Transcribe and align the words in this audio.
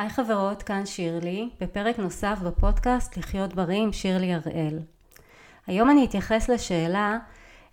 היי 0.00 0.10
חברות, 0.10 0.62
כאן 0.62 0.86
שירלי, 0.86 1.48
בפרק 1.60 1.98
נוסף 1.98 2.38
בפודקאסט 2.44 3.16
לחיות 3.16 3.54
בריא 3.54 3.78
עם 3.78 3.92
שירלי 3.92 4.34
הראל. 4.34 4.78
היום 5.66 5.90
אני 5.90 6.04
אתייחס 6.04 6.48
לשאלה 6.48 7.18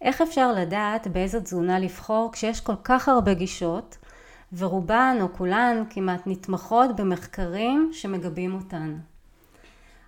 איך 0.02 0.22
אפשר 0.22 0.52
לדעת 0.52 1.08
באיזו 1.08 1.40
תזונה 1.40 1.80
לבחור 1.80 2.30
כשיש 2.34 2.62
כל 2.62 2.74
כך 2.84 3.10
הרבה 3.10 3.34
גישות 3.34 3.98
ורובן 4.58 5.18
או 5.22 5.28
כולן 5.34 5.84
כמעט 5.90 6.22
נתמכות 6.26 6.96
במחקרים 6.96 7.90
שמגבים 7.94 8.54
אותן. 8.54 8.98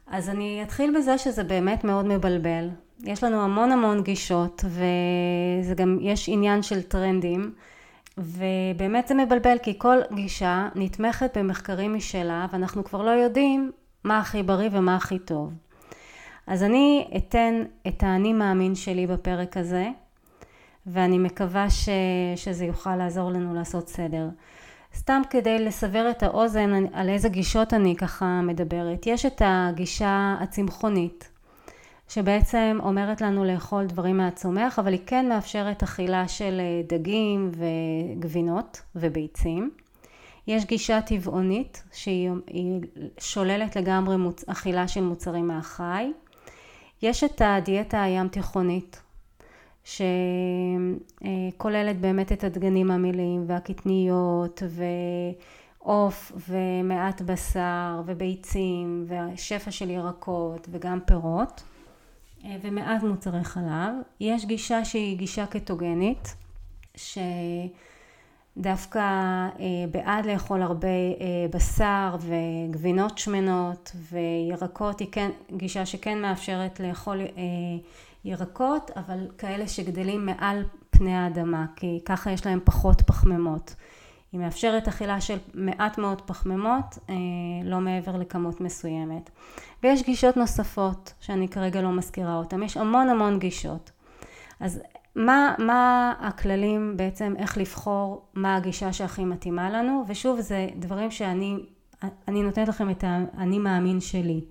אז 0.08 0.30
אני 0.30 0.64
אתחיל 0.64 0.98
בזה 0.98 1.18
שזה 1.18 1.44
באמת 1.44 1.84
מאוד 1.84 2.06
מבלבל. 2.06 2.70
יש 3.04 3.24
לנו 3.24 3.42
המון 3.42 3.72
המון 3.72 4.04
גישות 4.04 4.66
וזה 4.66 5.76
גם 5.76 5.98
יש 6.02 6.30
עניין 6.30 6.64
של 6.64 6.82
טרנדים 6.82 7.54
ובאמת 8.20 9.08
זה 9.08 9.16
מבלבל 9.16 9.58
כי 9.64 9.74
כל 9.78 9.98
גישה 10.14 10.70
נתמכת 10.76 11.38
במחקרים 11.38 11.94
משלה 11.94 12.46
ואנחנו 12.52 12.84
כבר 12.84 13.02
לא 13.02 13.10
יודעים 13.10 13.72
מה 14.04 14.20
הכי 14.20 14.44
בריא 14.44 14.70
ומה 14.72 14.96
הכי 14.96 15.20
טוב. 15.20 15.54
אז 16.48 16.64
אני 16.64 17.08
אתן 17.18 17.64
את 17.88 18.04
האני 18.04 18.34
מאמין 18.34 18.76
שלי 18.76 19.08
בפרק 19.08 19.58
הזה 19.58 19.88
ואני 20.86 21.18
מקווה 21.18 21.70
ש, 21.70 21.90
שזה 22.36 22.66
יוכל 22.66 22.96
לעזור 22.96 23.32
לנו 23.32 23.54
לעשות 23.54 23.88
סדר. 23.88 24.30
סתם 24.96 25.22
כדי 25.30 25.66
לסבר 25.66 26.10
את 26.10 26.24
האוזן 26.24 26.86
על 26.94 27.10
איזה 27.10 27.30
גישות 27.30 27.74
אני 27.74 27.96
ככה 27.96 28.42
מדברת. 28.42 29.08
יש 29.08 29.26
את 29.26 29.42
הגישה 29.46 30.36
הצמחונית 30.40 31.30
שבעצם 32.10 32.78
אומרת 32.84 33.22
לנו 33.22 33.46
לאכול 33.46 33.86
דברים 33.86 34.18
מהצומח, 34.18 34.80
אבל 34.80 34.92
היא 34.92 35.02
כן 35.06 35.30
מאפשרת 35.30 35.84
אכילה 35.84 36.28
של 36.28 36.60
אה, 36.60 36.98
דגים 36.98 37.52
וגבינות 37.56 38.82
וביצים. 38.96 39.72
יש 40.48 40.66
גישה 40.66 41.02
טבעונית 41.02 41.84
שהיא 41.94 42.32
שוללת 43.20 43.76
לגמרי 43.76 44.18
מוצ... 44.18 44.50
אכילה 44.50 44.88
של 44.88 45.02
מוצרים 45.02 45.48
מהחי. 45.48 46.12
יש 47.02 47.24
את 47.24 47.42
הדיאטה 47.46 48.04
הים 48.04 48.28
תיכונית 48.28 49.02
שכוללת 49.84 52.02
באמת 52.02 52.32
את 52.32 52.44
הדגנים 52.44 52.92
המלאים 52.92 53.44
והקטניות 53.48 54.64
ועוף 55.80 56.32
ומעט 56.50 57.22
בשר 57.22 58.02
וביצים 58.06 59.06
ושפע 59.08 59.72
של 59.72 59.90
ירקות 59.90 60.68
וגם 60.72 61.00
פירות. 61.06 61.64
אה, 62.46 62.58
ומעט 62.62 63.04
מוצרי 63.04 63.44
חלב. 63.44 63.94
יש 64.20 64.46
גישה 64.46 64.86
שהיא 64.86 65.18
גישה 65.18 65.46
קטוגנית, 65.46 66.36
שדווקא 68.56 69.00
אה, 69.00 69.86
בעד 69.92 70.26
לאכול 70.26 70.62
הרבה 70.62 70.88
אה, 70.88 71.46
בשר 71.54 72.16
וגבינות 72.20 73.18
שמנות 73.18 73.92
וירקות, 74.12 75.00
היא 75.00 75.08
כן 75.12 75.30
גישה 75.58 75.86
שכן 75.86 76.22
מאפשרת 76.22 76.80
לאכול 76.80 77.22
ירקות, 78.26 78.92
אבל 78.96 79.28
כאלה 79.38 79.68
שגדלים 79.68 80.26
מעל 80.26 80.64
פני 80.90 81.16
האדמה, 81.16 81.66
כי 81.76 82.00
ככה 82.06 82.32
יש 82.32 82.46
להם 82.46 82.60
פחות 82.64 83.02
פחמימות. 83.02 83.76
היא 84.32 84.40
מאפשרת 84.42 84.88
אכילה 84.88 85.22
של 85.22 85.38
מעט 85.54 85.98
מאוד 85.98 86.22
פחמימות, 86.22 86.98
אה, 87.10 87.16
לא 87.64 87.80
מעבר 87.80 88.18
לכמות 88.18 88.62
מסוימת. 88.62 89.30
ויש 89.84 90.04
גישות 90.04 90.38
נוספות 90.38 91.14
שאני 91.20 91.48
כרגע 91.48 91.82
לא 91.82 91.92
מזכירה 91.92 92.36
אותן, 92.36 92.64
יש 92.64 92.78
המון 92.78 93.10
המון 93.10 93.40
גישות. 93.40 93.92
אז 94.60 94.82
מה, 95.16 95.56
מה 95.58 96.14
הכללים 96.20 96.94
בעצם 96.98 97.34
איך 97.38 97.58
לבחור 97.58 98.26
מה 98.34 98.56
הגישה 98.56 98.94
שהכי 98.94 99.26
מתאימה 99.26 99.70
לנו, 99.70 100.04
ושוב 100.08 100.42
זה 100.42 100.68
דברים 100.76 101.12
שאני 101.12 101.58
אני 102.28 102.44
נותנת 102.44 102.68
לכם 102.68 102.90
את 102.90 103.04
האני 103.08 103.60
מאמין 103.60 104.00
שלי. 104.00 104.42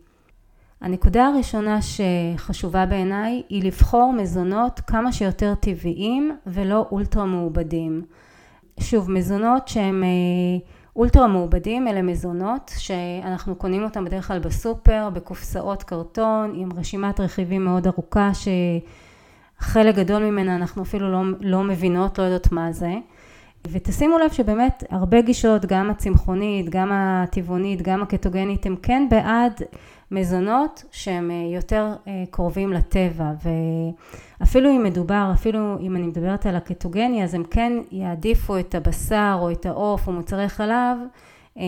הנקודה 0.80 1.26
הראשונה 1.26 1.78
שחשובה 1.82 2.86
בעיניי 2.86 3.42
היא 3.48 3.64
לבחור 3.64 4.12
מזונות 4.12 4.80
כמה 4.80 5.12
שיותר 5.12 5.55
טבעיים 5.55 6.36
ולא 6.46 6.86
אולטרה 6.90 7.24
מעובדים. 7.24 8.02
שוב, 8.80 9.11
מזונות 9.11 9.68
שהם 9.68 10.05
אה, 10.05 10.08
אולטרה 10.96 11.27
מעובדים, 11.27 11.89
אלה 11.89 12.02
מזונות 12.02 12.72
שאנחנו 12.78 13.55
קונים 13.55 13.84
אותם 13.84 14.05
בדרך 14.05 14.28
כלל 14.28 14.39
בסופר, 14.39 15.08
בקופסאות 15.12 15.83
קרטון, 15.83 16.52
עם 16.55 16.68
רשימת 16.77 17.20
רכיבים 17.20 17.64
מאוד 17.64 17.86
ארוכה 17.86 18.30
שחלק 19.61 19.94
גדול 19.94 20.22
ממנה 20.22 20.56
אנחנו 20.56 20.83
אפילו 20.83 21.12
לא, 21.12 21.22
לא 21.40 21.64
מבינות, 21.64 22.18
לא 22.18 22.24
יודעות 22.24 22.52
מה 22.52 22.72
זה. 22.72 22.94
ותשימו 23.73 24.18
לב 24.18 24.33
שבאמת 24.33 24.84
הרבה 24.90 25.20
גישות, 25.20 25.67
גם 25.67 25.90
הצמחונית, 25.90 26.68
גם 26.68 26.90
הטבעונית, 26.92 27.83
גם 27.83 28.02
הקטוגנית, 28.02 28.67
הם 28.67 28.77
כן 28.83 29.06
בעד 29.11 29.62
מזונות 30.11 30.84
שהם 30.92 31.30
אה, 31.30 31.55
יותר 31.55 31.92
אה, 32.08 32.24
קרובים 32.30 32.73
לטבע 32.73 33.33
ואפילו 34.40 34.70
אם 34.70 34.83
מדובר, 34.83 35.30
אפילו 35.34 35.79
אם 35.80 35.96
אני 35.96 36.06
מדברת 36.06 36.46
על 36.46 36.56
הקטוגני 36.56 37.24
אז 37.24 37.34
הם 37.34 37.45
כן 37.45 37.73
יעדיפו 37.90 38.58
את 38.58 38.74
הבשר 38.74 39.36
או 39.40 39.51
את 39.51 39.67
העוף 39.67 40.08
או 40.08 40.12
מוצרי 40.12 40.48
חלב 40.48 40.98
אה, 41.58 41.62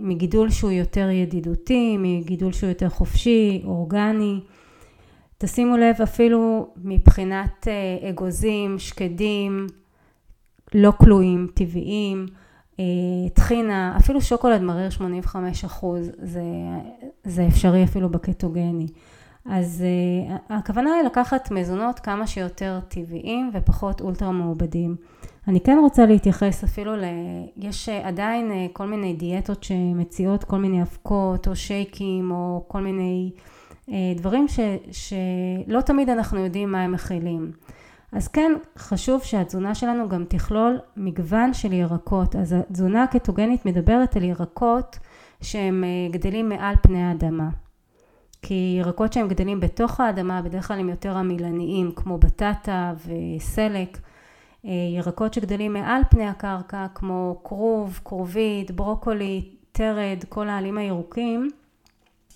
מגידול 0.00 0.50
שהוא 0.50 0.70
יותר 0.70 1.10
ידידותי, 1.10 1.96
מגידול 1.98 2.52
שהוא 2.52 2.68
יותר 2.68 2.88
חופשי, 2.88 3.62
אורגני. 3.64 4.40
תשימו 5.38 5.76
לב 5.76 5.94
אפילו 6.02 6.68
מבחינת 6.84 7.68
אגוזים, 8.10 8.78
שקדים, 8.78 9.66
לא 10.74 10.92
כלואים, 10.98 11.48
טבעיים, 11.54 12.26
טחינה, 13.34 13.96
אפילו 13.96 14.20
שוקולד 14.20 14.62
מריר 14.62 14.90
85 14.90 15.64
אחוז, 15.64 16.10
זה, 16.22 16.42
זה 17.24 17.46
אפשרי 17.46 17.84
אפילו 17.84 18.08
בקטוגני. 18.08 18.86
אז 19.48 19.84
uh, 19.84 20.32
הכוונה 20.52 20.94
היא 20.94 21.02
לקחת 21.02 21.50
מזונות 21.50 22.00
כמה 22.00 22.26
שיותר 22.26 22.78
טבעיים 22.88 23.50
ופחות 23.54 24.00
אולטרה 24.00 24.32
מעובדים. 24.32 24.96
אני 25.48 25.60
כן 25.60 25.78
רוצה 25.82 26.06
להתייחס 26.06 26.64
אפילו 26.64 26.96
ל... 26.96 27.04
יש 27.56 27.88
עדיין 27.88 28.50
uh, 28.50 28.72
כל 28.72 28.86
מיני 28.86 29.14
דיאטות 29.14 29.64
שמציעות 29.64 30.44
כל 30.44 30.58
מיני 30.58 30.82
אבקות 30.82 31.48
או 31.48 31.56
שייקים 31.56 32.30
או 32.30 32.64
כל 32.68 32.80
מיני 32.80 33.30
דברים 34.16 34.48
ש, 34.48 34.60
שלא 34.92 35.80
תמיד 35.80 36.08
אנחנו 36.08 36.38
יודעים 36.44 36.72
מה 36.72 36.82
הם 36.82 36.92
מכילים. 36.92 37.52
אז 38.16 38.28
כן 38.28 38.52
חשוב 38.78 39.22
שהתזונה 39.22 39.74
שלנו 39.74 40.08
גם 40.08 40.24
תכלול 40.28 40.78
מגוון 40.96 41.54
של 41.54 41.72
ירקות. 41.72 42.36
אז 42.36 42.52
התזונה 42.52 43.02
הקטוגנית 43.02 43.66
מדברת 43.66 44.16
על 44.16 44.24
ירקות 44.24 44.98
שהם 45.40 45.84
אה, 45.84 46.12
גדלים 46.12 46.48
מעל 46.48 46.74
פני 46.82 47.02
האדמה. 47.02 47.48
כי 48.42 48.76
ירקות 48.78 49.12
שהם 49.12 49.28
גדלים 49.28 49.60
בתוך 49.60 50.00
האדמה 50.00 50.42
בדרך 50.42 50.68
כלל 50.68 50.78
הם 50.78 50.88
יותר 50.88 51.16
עמילניים 51.16 51.92
כמו 51.96 52.18
בטטה 52.18 52.94
וסלק. 53.06 53.98
אה, 54.64 54.70
ירקות 54.96 55.34
שגדלים 55.34 55.72
מעל 55.72 56.02
פני 56.10 56.26
הקרקע 56.26 56.86
כמו 56.94 57.40
כרוב, 57.44 58.00
כרובית, 58.04 58.70
ברוקולי, 58.70 59.48
תרד, 59.72 60.24
כל 60.28 60.48
העלים 60.48 60.78
הירוקים 60.78 61.50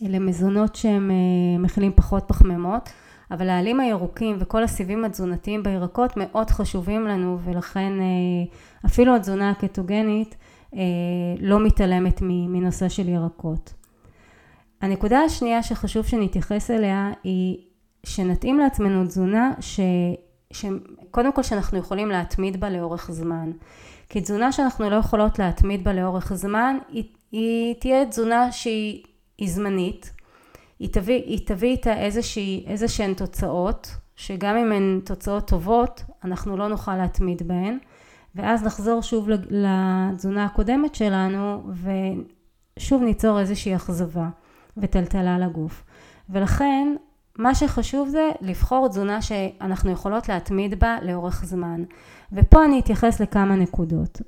אלה 0.07 0.19
מזונות 0.19 0.77
שהם 0.77 1.11
אה, 1.11 1.59
מכילים 1.59 1.93
פחות 1.97 2.25
פחמימות. 2.27 2.91
אבל 3.31 3.49
העלים 3.49 3.81
הירוקים 3.81 4.37
וכל 4.41 4.63
הסיבים 4.63 5.05
התזונתיים 5.05 5.63
בירקות 5.63 6.13
מאוד 6.17 6.51
חשובים 6.51 7.07
לנו 7.07 7.39
ולכן 7.45 7.93
אה, 8.01 8.07
אפילו 8.87 9.17
התזונה 9.17 9.51
הקטוגנית 9.51 10.37
אה, 10.75 10.81
לא 11.41 11.61
מתעלמת 11.61 12.19
מנושא 12.23 12.89
של 12.89 13.09
ירקות. 13.09 13.75
הנקודה 14.81 15.21
השנייה 15.21 15.63
שחשוב 15.63 16.07
שנתייחס 16.07 16.71
אליה 16.71 17.13
היא 17.25 17.59
שנתאים 18.07 18.59
לעצמנו 18.59 19.07
תזונה 19.07 19.53
ש... 19.61 19.81
שקודם 20.53 21.33
כל 21.33 21.43
שאנחנו 21.43 21.79
יכולים 21.79 22.09
להתמיד 22.09 22.61
בה 22.61 22.71
לאורך 22.71 23.11
זמן. 23.11 23.51
כי 24.09 24.21
תזונה 24.21 24.53
שאנחנו 24.53 24.91
לא 24.91 24.97
יכולות 24.97 25.39
להתמיד 25.39 25.85
בה 25.85 25.93
לאורך 25.93 26.35
זמן 26.35 26.79
היא, 26.89 27.05
היא 27.33 27.75
תהיה 27.81 28.07
תזונה 28.07 28.53
שהיא 28.53 29.03
זמנית 29.45 30.13
היא 30.80 30.88
תביא, 30.92 31.22
היא 31.27 31.47
תביא 31.47 31.68
איתה 31.68 31.97
איזושהי, 31.97 32.65
איזה 32.66 32.88
שהן 32.88 33.15
תוצאות, 33.15 33.97
שגם 34.16 34.56
אם 34.56 34.72
הן 34.72 35.00
תוצאות 35.04 35.48
טובות, 35.48 36.04
אנחנו 36.24 36.56
לא 36.56 36.68
נוכל 36.68 36.97
להתמיד 36.97 37.48
בהן, 37.48 37.78
ואז 38.34 38.65
נחזור 38.65 39.03
שוב 39.03 39.28
לתזונה 39.50 40.44
הקודמת 40.44 40.94
שלנו, 40.94 41.62
ושוב 42.77 43.03
ניצור 43.03 43.41
איזושהי 43.41 43.77
אכזבה 43.77 44.28
וטלטלה 44.77 45.38
לגוף. 45.38 45.84
ולכן, 46.30 46.94
מה 47.38 47.54
שחשוב 47.54 48.09
זה 48.09 48.28
לבחור 48.41 48.88
תזונה 48.88 49.22
שאנחנו 49.22 49.91
יכולות 49.91 50.28
להתמיד 50.28 50.80
בה 50.80 50.97
לאורך 51.03 51.44
זמן. 51.44 51.84
ופה 52.32 52.65
אני 52.65 52.80
אתייחס 52.80 53.21
לכמה 53.21 53.56
נקודות. 53.56 54.22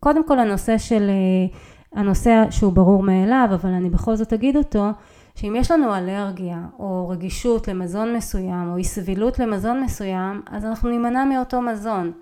קודם 0.00 0.26
כל 0.28 0.38
הנושא 0.38 0.78
של, 0.78 1.10
אה, 1.10 1.58
הנושא 2.00 2.44
שהוא 2.50 2.72
ברור 2.72 3.02
מאליו, 3.02 3.48
אבל 3.54 3.70
אני 3.70 3.90
בכל 3.90 4.16
זאת 4.16 4.32
אגיד 4.32 4.56
אותו, 4.56 4.90
שאם 5.34 5.56
יש 5.56 5.70
לנו 5.70 5.94
אלרגיה 5.94 6.58
או 6.78 7.08
רגישות 7.08 7.68
למזון 7.68 8.16
מסוים 8.16 8.70
או 8.70 8.76
אי 8.76 8.84
סבילות 8.84 9.38
למזון 9.38 9.82
מסוים, 9.82 10.42
אז 10.46 10.64
אנחנו 10.64 10.88
נימנע 10.88 11.24
מאותו 11.24 11.62
מזון. 11.62 12.12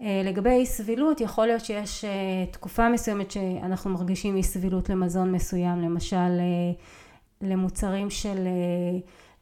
לגבי 0.00 0.50
אי 0.50 0.66
סבילות 0.66 1.20
יכול 1.20 1.46
להיות 1.46 1.64
שיש 1.64 2.04
תקופה 2.50 2.88
מסוימת 2.88 3.30
שאנחנו 3.30 3.90
מרגישים 3.90 4.36
אי 4.36 4.42
סבילות 4.42 4.88
למזון 4.88 5.32
מסוים 5.32 5.82
למשל 5.82 6.40
למוצרים 7.40 8.10
של 8.10 8.48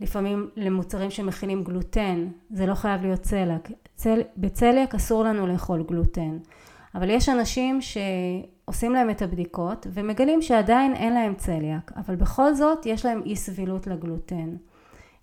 לפעמים 0.01 0.51
למוצרים 0.57 1.11
שמכילים 1.11 1.65
גלוטן 1.65 2.29
זה 2.51 2.67
לא 2.67 2.75
חייב 2.75 3.03
להיות 3.03 3.21
צלק 3.21 3.71
צל, 3.95 4.21
בצליאק 4.37 4.95
אסור 4.95 5.25
לנו 5.25 5.47
לאכול 5.47 5.85
גלוטן 5.89 6.39
אבל 6.97 7.11
יש 7.11 7.29
אנשים 7.29 7.79
שעושים 7.81 8.93
להם 8.93 9.11
את 9.11 9.23
הבדיקות 9.23 9.87
ומגלים 9.93 10.43
שעדיין 10.43 10.95
אין 10.95 11.15
להם 11.15 11.35
צליאק 11.35 11.93
אבל 11.97 12.17
בכל 12.17 12.55
זאת 12.55 12.87
יש 12.87 13.05
להם 13.05 13.23
אי 13.25 13.37
סבילות 13.37 13.87
לגלוטן 13.87 14.57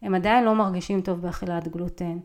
הם 0.02 0.16
עדיין 0.16 0.44
לא 0.44 0.56
מרגישים 0.56 1.02
טוב 1.02 1.22
באכילת 1.22 1.68
גלוטן 1.68 2.18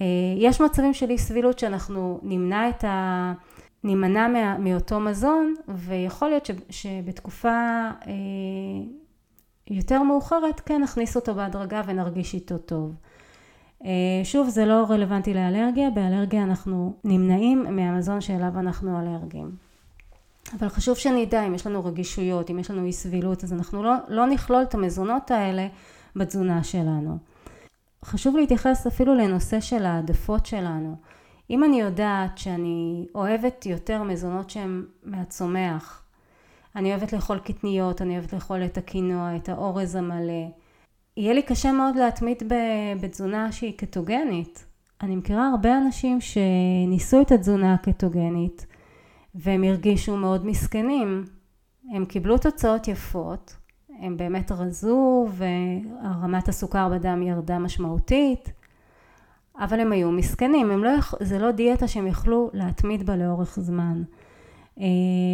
אה, 0.00 0.06
יש 0.36 0.60
מצבים 0.60 0.94
של 0.94 1.10
אי 1.10 1.18
סבילות 1.18 1.58
שאנחנו 1.58 2.20
נמנע 2.22 2.68
את 2.68 2.84
ה... 2.84 3.32
נימנע 3.84 4.56
מאותו 4.58 5.00
מזון 5.00 5.54
ויכול 5.68 6.28
להיות 6.28 6.50
שבתקופה 6.70 7.48
אה, 8.06 8.12
יותר 9.70 10.02
מאוחרת 10.02 10.60
כן 10.60 10.82
נכניס 10.82 11.16
אותו 11.16 11.34
בהדרגה 11.34 11.82
ונרגיש 11.86 12.34
איתו 12.34 12.58
טוב. 12.58 12.94
אה, 13.84 13.90
שוב 14.24 14.48
זה 14.48 14.64
לא 14.64 14.84
רלוונטי 14.88 15.34
לאלרגיה, 15.34 15.90
באלרגיה 15.90 16.42
אנחנו 16.42 16.94
נמנעים 17.04 17.76
מהמזון 17.76 18.20
שאליו 18.20 18.58
אנחנו 18.58 19.00
אלרגיים. 19.00 19.50
אבל 20.58 20.68
חשוב 20.68 20.96
שנדע 20.96 21.46
אם 21.46 21.54
יש 21.54 21.66
לנו 21.66 21.84
רגישויות, 21.84 22.50
אם 22.50 22.58
יש 22.58 22.70
לנו 22.70 22.86
אי 22.86 22.92
סבילות, 22.92 23.44
אז 23.44 23.52
אנחנו 23.52 23.82
לא, 23.82 23.94
לא 24.08 24.26
נכלול 24.26 24.62
את 24.62 24.74
המזונות 24.74 25.30
האלה 25.30 25.66
בתזונה 26.16 26.64
שלנו. 26.64 27.18
חשוב 28.04 28.36
להתייחס 28.36 28.86
אפילו 28.86 29.14
לנושא 29.14 29.60
של 29.60 29.86
העדפות 29.86 30.46
שלנו. 30.46 30.96
אם 31.50 31.64
אני 31.64 31.80
יודעת 31.80 32.38
שאני 32.38 33.06
אוהבת 33.14 33.66
יותר 33.66 34.02
מזונות 34.02 34.50
שהם 34.50 34.86
מהצומח, 35.02 36.02
אני 36.76 36.90
אוהבת 36.90 37.12
לאכול 37.12 37.38
קטניות, 37.38 38.02
אני 38.02 38.14
אוהבת 38.14 38.32
לאכול 38.32 38.64
את 38.64 38.78
הקינוע, 38.78 39.36
את 39.36 39.48
האורז 39.48 39.94
המלא. 39.94 40.46
יהיה 41.16 41.34
לי 41.34 41.42
קשה 41.42 41.72
מאוד 41.72 41.96
להתמיד 41.96 42.42
בתזונה 43.00 43.52
שהיא 43.52 43.78
קטוגנית. 43.78 44.66
אני 45.02 45.16
מכירה 45.16 45.48
הרבה 45.48 45.78
אנשים 45.78 46.18
שניסו 46.20 47.20
את 47.20 47.32
התזונה 47.32 47.74
הקטוגנית 47.74 48.66
והם 49.34 49.64
הרגישו 49.64 50.16
מאוד 50.16 50.46
מסכנים. 50.46 51.24
הם 51.94 52.04
קיבלו 52.04 52.38
תוצאות 52.38 52.88
יפות, 52.88 53.56
הם 54.00 54.16
באמת 54.16 54.52
רזו 54.52 55.28
ורמת 55.36 56.48
הסוכר 56.48 56.88
בדם 56.88 57.22
ירדה 57.22 57.58
משמעותית, 57.58 58.52
אבל 59.58 59.80
הם 59.80 59.92
היו 59.92 60.12
מסכנים, 60.12 60.70
הם 60.70 60.84
לא, 60.84 60.90
זה 61.20 61.38
לא 61.38 61.50
דיאטה 61.50 61.88
שהם 61.88 62.06
יכלו 62.06 62.50
להתמיד 62.52 63.06
בה 63.06 63.16
לאורך 63.16 63.58
זמן. 63.60 64.02
אה, 64.80 64.84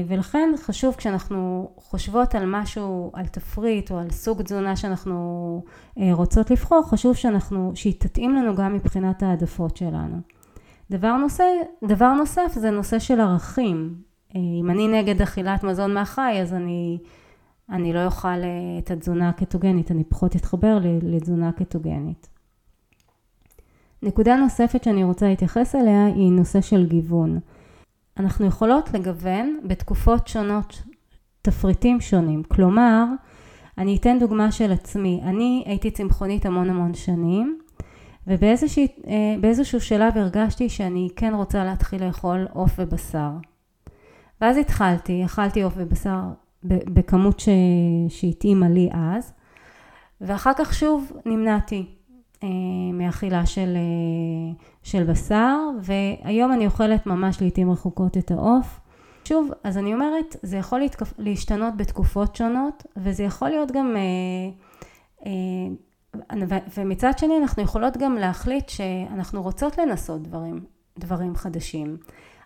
ולכן 0.09 0.49
חשוב 0.56 0.94
כשאנחנו 0.94 1.71
חושבות 1.77 2.35
על 2.35 2.44
משהו, 2.47 3.11
על 3.15 3.27
תפריט 3.27 3.91
או 3.91 3.99
על 3.99 4.11
סוג 4.11 4.43
תזונה 4.43 4.77
שאנחנו 4.77 5.62
אה, 5.99 6.11
רוצות 6.12 6.50
לבחור, 6.50 6.83
חשוב 6.89 7.17
שאנחנו, 7.17 7.73
שהיא 7.75 7.94
תתאים 7.99 8.35
לנו 8.35 8.55
גם 8.55 8.75
מבחינת 8.75 9.23
העדפות 9.23 9.77
שלנו. 9.77 10.17
דבר 10.91 11.17
נושא, 11.17 11.44
דבר 11.85 12.12
נוסף 12.12 12.53
זה 12.55 12.71
נושא 12.71 12.99
של 12.99 13.21
ערכים. 13.21 13.94
אה, 14.37 14.41
אם 14.61 14.71
אני 14.71 14.89
נגד 14.89 15.23
אכילת 15.23 15.65
מזון 15.65 15.94
מהחי 15.94 16.39
אז 16.41 16.55
אני, 16.55 16.99
אני 17.71 17.93
לא 17.93 18.05
אוכל 18.05 18.39
את 18.79 18.91
התזונה 18.91 19.29
הקטוגנית, 19.29 19.91
אני 19.91 20.05
פחות 20.05 20.37
אתחבר 20.37 20.79
לתזונה 21.03 21.53
קטוגנית. 21.53 22.29
נקודה 24.03 24.37
נוספת 24.37 24.85
שאני 24.85 25.05
רוצה 25.05 25.29
להתייחס 25.29 25.75
אליה 25.75 26.06
היא 26.06 26.33
נושא 26.33 26.61
של 26.61 26.87
גיוון. 26.87 27.39
אנחנו 28.19 28.47
יכולות 28.47 28.91
לגוון 28.94 29.61
בתקופות 29.64 30.29
שונות 30.29 30.82
תפריטים 31.43 32.00
שונים. 32.00 32.43
כלומר, 32.43 33.05
אני 33.79 33.97
אתן 33.97 34.19
דוגמה 34.20 34.53
של 34.53 34.73
עצמי. 34.73 35.20
אני 35.25 35.64
הייתי 35.67 35.91
צמחונית 35.91 36.47
המון 36.47 36.70
המון 36.70 36.94
שנים, 36.94 37.59
ובאיזשהו 38.26 39.81
שלב 39.81 40.19
הרגשתי 40.19 40.69
שאני 40.69 41.09
כן 41.17 41.35
רוצה 41.35 41.64
להתחיל 41.64 42.05
לאכול 42.06 42.47
עוף 42.53 42.73
ובשר. 42.79 43.31
ואז 44.41 44.56
התחלתי, 44.56 45.25
אכלתי 45.25 45.62
עוף 45.62 45.75
ובשר 45.76 46.20
בכמות 46.65 47.43
שהתאימה 48.08 48.69
לי 48.69 48.91
אז, 48.93 49.32
ואחר 50.20 50.53
כך 50.58 50.75
שוב 50.75 51.12
נמנעתי. 51.26 51.87
אה, 52.44 52.49
מאכילה 52.93 53.47
של, 53.47 53.77
אה, 53.77 54.62
של 54.83 55.05
בשר 55.05 55.59
והיום 55.83 56.53
אני 56.53 56.67
אוכלת 56.67 57.06
ממש 57.06 57.41
לעיתים 57.41 57.71
רחוקות 57.71 58.17
את 58.17 58.31
העוף. 58.31 58.81
שוב, 59.25 59.50
אז 59.65 59.79
אני 59.79 59.94
אומרת, 59.94 60.37
זה 60.43 60.56
יכול 60.56 60.79
להתקפ... 60.79 61.12
להשתנות 61.19 61.77
בתקופות 61.77 62.37
שונות 62.37 62.87
וזה 62.97 63.23
יכול 63.23 63.49
להיות 63.49 63.73
גם, 63.73 63.97
אה, 65.27 65.33
ומצד 66.77 67.19
שני 67.19 67.39
אנחנו 67.43 67.62
יכולות 67.62 67.97
גם 67.97 68.15
להחליט 68.15 68.69
שאנחנו 68.69 69.43
רוצות 69.43 69.79
לנסות 69.79 70.23
דברים, 70.23 70.61
דברים 70.99 71.37
חדשים. 71.37 71.97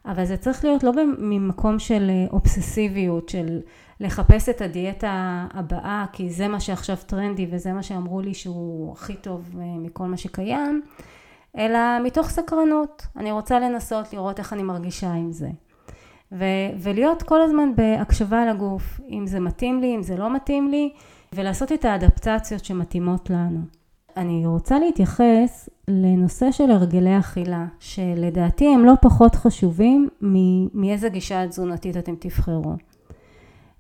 אבל 0.07 0.25
זה 0.25 0.37
צריך 0.37 0.65
להיות 0.65 0.83
לא 0.83 0.93
ממקום 1.19 1.79
של 1.79 2.11
אובססיביות, 2.33 3.29
של 3.29 3.61
לחפש 4.01 4.49
את 4.49 4.61
הדיאטה 4.61 5.47
הבאה 5.55 6.05
כי 6.13 6.31
זה 6.31 6.49
מה 6.49 6.61
שעכשיו 6.61 6.97
טרנדי 7.07 7.47
וזה 7.51 7.73
מה 7.73 7.83
שאמרו 7.83 8.21
לי 8.21 8.35
שהוא 8.35 8.93
הכי 8.93 9.15
טוב 9.15 9.51
אה, 9.59 9.65
מכל 9.79 10.05
מה 10.05 10.17
שקיים, 10.17 10.83
אלא 11.59 11.79
מתוך 12.05 12.29
סקרנות. 12.29 13.07
אני 13.17 13.33
רוצה 13.33 13.61
לנסות 13.61 14.13
לראות 14.13 14.39
איך 14.39 14.53
אני 14.53 14.63
מרגישה 14.63 15.13
עם 15.13 15.33
זה. 15.33 15.49
ו- 16.33 16.71
ולהיות 16.79 17.23
כל 17.23 17.43
הזמן 17.43 17.75
בהקשבה 17.77 18.47
לגוף, 18.47 19.01
אם 19.09 19.27
זה 19.27 19.41
מתאים 19.41 19.81
לי, 19.81 19.97
אם 19.97 20.03
זה 20.03 20.17
לא 20.17 20.35
מתאים 20.35 20.71
לי, 20.71 20.93
ולעשות 21.33 21.73
את 21.73 21.85
האדפטציות 21.85 22.65
שמתאימות 22.65 23.31
לנו. 23.31 23.61
אני 24.17 24.47
רוצה 24.47 24.79
להתייחס 24.79 25.69
לנושא 25.89 26.53
של 26.53 26.71
הרגלי 26.71 27.19
אכילה, 27.19 27.67
שלדעתי 27.81 28.75
הם 28.75 28.85
לא 28.85 28.93
פחות 29.03 29.35
חשובים 29.35 30.09
מאיזה 30.75 31.09
גישה 31.09 31.49
תזונתית 31.49 31.97
אתם 31.97 32.15
תבחרו. 32.19 32.73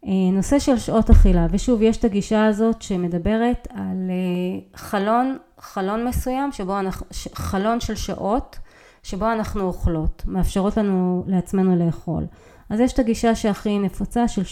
אה, 0.06 0.10
נושא 0.32 0.58
של 0.58 0.78
שעות 0.78 1.10
אכילה, 1.10 1.46
ושוב 1.50 1.82
יש 1.82 1.96
את 1.96 2.04
הגישה 2.04 2.46
הזאת 2.46 2.82
שמדברת 2.82 3.68
על 3.70 4.10
אה, 4.10 4.60
חלון, 4.74 5.36
חלון 5.58 6.04
מסוים, 6.08 6.52
שבו 6.52 6.78
אנחנו, 6.78 7.06
חלון 7.34 7.80
של 7.80 7.94
שעות 7.94 8.58
שבו 9.02 9.32
אנחנו 9.32 9.62
אוכלות, 9.62 10.22
מאפשרות 10.26 10.76
לנו 10.76 11.24
לעצמנו 11.26 11.76
לאכול. 11.86 12.26
אז 12.70 12.80
יש 12.80 12.92
את 12.92 12.98
הגישה 12.98 13.34
שהכי 13.34 13.78
נפוצה 13.78 14.28
של 14.28 14.42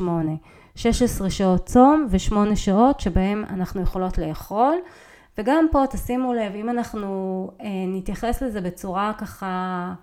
16-8, 0.00 0.02
16 0.74 1.30
שעות 1.30 1.66
צום 1.66 2.06
ו-8 2.10 2.54
שעות 2.54 3.00
שבהם 3.00 3.44
אנחנו 3.50 3.82
יכולות 3.82 4.18
לאכול, 4.18 4.74
וגם 5.38 5.66
פה 5.70 5.84
תשימו 5.90 6.34
לב, 6.34 6.54
אם 6.54 6.70
אנחנו 6.70 7.50
אה, 7.60 7.66
נתייחס 7.88 8.42
לזה 8.42 8.60
בצורה 8.60 9.12
ככה 9.18 9.94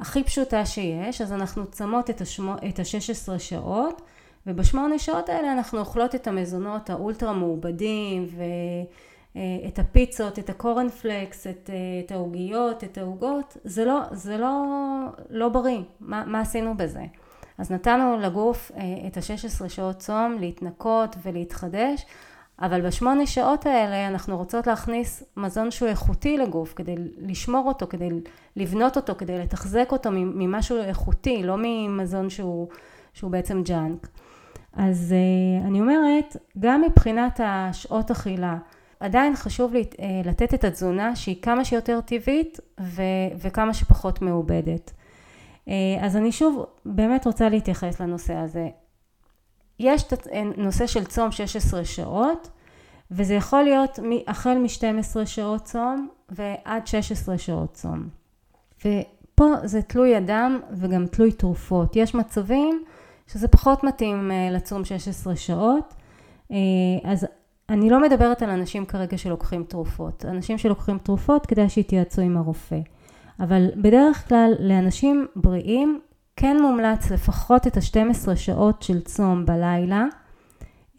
הכי 0.00 0.24
פשוטה 0.24 0.66
שיש, 0.66 1.20
אז 1.20 1.32
אנחנו 1.32 1.66
צמות 1.66 2.10
את 2.10 2.20
ה-16 2.20 3.38
שעות, 3.38 4.02
ובשמונה 4.46 4.98
שעות 4.98 5.28
האלה 5.28 5.52
אנחנו 5.52 5.78
אוכלות 5.78 6.14
את 6.14 6.26
המזונות 6.26 6.90
האולטרה 6.90 7.32
מעובדים 7.32 8.26
ואת 9.34 9.78
הפיצות, 9.78 10.38
את 10.38 10.50
הקורנפלקס, 10.50 11.46
את, 11.46 11.70
את 12.04 12.12
העוגיות, 12.12 12.84
את 12.84 12.98
העוגות, 12.98 13.56
זה 13.64 13.84
לא, 13.84 14.00
זה 14.10 14.36
לא, 14.36 14.64
לא 15.30 15.48
בריא, 15.48 15.80
מה, 16.00 16.24
מה 16.26 16.40
עשינו 16.40 16.76
בזה? 16.76 17.04
אז 17.58 17.70
נתנו 17.70 18.16
לגוף 18.20 18.72
אה, 18.76 18.82
את 19.06 19.16
ה-16 19.16 19.68
שעות 19.68 19.96
צום 19.98 20.36
להתנקות 20.40 21.16
ולהתחדש, 21.22 22.06
אבל 22.60 22.86
בשמונה 22.86 23.26
שעות 23.26 23.66
האלה 23.66 24.08
אנחנו 24.08 24.36
רוצות 24.36 24.66
להכניס 24.66 25.22
מזון 25.36 25.70
שהוא 25.70 25.88
איכותי 25.88 26.36
לגוף 26.36 26.72
כדי 26.76 26.94
לשמור 27.18 27.68
אותו, 27.68 27.86
כדי 27.86 28.08
לבנות 28.56 28.96
אותו, 28.96 29.14
כדי 29.18 29.38
לתחזק 29.38 29.88
אותו 29.92 30.10
ממשהו 30.12 30.78
איכותי, 30.78 31.42
לא 31.42 31.54
ממזון 31.58 32.30
שהוא, 32.30 32.68
שהוא 33.14 33.30
בעצם 33.30 33.62
ג'אנק. 33.62 34.08
אז 34.72 35.12
אה, 35.12 35.66
אני 35.66 35.80
אומרת, 35.80 36.36
גם 36.58 36.82
מבחינת 36.82 37.40
השעות 37.44 38.10
אכילה, 38.10 38.56
עדיין 39.00 39.36
חשוב 39.36 39.72
לי 39.72 39.84
אה, 40.00 40.06
לתת 40.24 40.54
את 40.54 40.64
התזונה 40.64 41.16
שהיא 41.16 41.42
כמה 41.42 41.64
שיותר 41.64 42.00
טבעית 42.00 42.60
ו- 42.80 43.02
וכמה 43.38 43.74
שפחות 43.74 44.22
מעובדת. 44.22 44.92
אה, 45.68 45.74
אז 46.00 46.16
אני 46.16 46.32
שוב 46.32 46.66
באמת 46.86 47.26
רוצה 47.26 47.48
להתייחס 47.48 48.00
לנושא 48.00 48.34
הזה. 48.34 48.68
יש 49.84 50.04
נושא 50.56 50.86
של 50.86 51.04
צום 51.04 51.30
16 51.32 51.84
שעות 51.84 52.50
וזה 53.10 53.34
יכול 53.34 53.62
להיות 53.62 53.98
החל 54.26 54.58
מ-12 54.58 55.26
שעות 55.26 55.64
צום 55.64 56.08
ועד 56.30 56.86
16 56.86 57.38
שעות 57.38 57.74
צום. 57.74 58.08
ופה 58.84 59.46
זה 59.64 59.82
תלוי 59.82 60.18
אדם 60.18 60.60
וגם 60.72 61.06
תלוי 61.06 61.32
תרופות. 61.32 61.96
יש 61.96 62.14
מצבים 62.14 62.84
שזה 63.26 63.48
פחות 63.48 63.84
מתאים 63.84 64.30
אה, 64.30 64.48
לצום 64.50 64.84
16 64.84 65.36
שעות. 65.36 65.94
אה, 66.52 66.56
אז 67.04 67.26
אני 67.68 67.90
לא 67.90 68.02
מדברת 68.02 68.42
על 68.42 68.50
אנשים 68.50 68.86
כרגע 68.86 69.18
שלוקחים 69.18 69.64
תרופות. 69.64 70.24
אנשים 70.24 70.58
שלוקחים 70.58 70.98
תרופות 70.98 71.46
כדאי 71.46 71.68
שיתייעצו 71.68 72.22
עם 72.22 72.36
הרופא. 72.36 72.78
אבל 73.40 73.70
בדרך 73.76 74.28
כלל 74.28 74.52
לאנשים 74.58 75.26
בריאים 75.36 76.00
כן 76.36 76.56
מומלץ 76.62 77.10
לפחות 77.10 77.66
את 77.66 77.76
ה-12 77.76 78.36
שעות 78.36 78.82
של 78.82 79.00
צום 79.00 79.46
בלילה 79.46 80.04